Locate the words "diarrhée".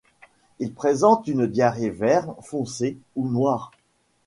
1.45-1.91